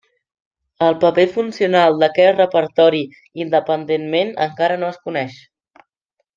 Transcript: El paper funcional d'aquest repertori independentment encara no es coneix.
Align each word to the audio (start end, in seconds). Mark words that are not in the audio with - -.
El 0.85 0.95
paper 1.03 1.25
funcional 1.35 1.99
d'aquest 2.05 2.41
repertori 2.41 3.03
independentment 3.47 4.35
encara 4.49 4.81
no 4.85 4.93
es 4.97 5.01
coneix. 5.07 5.41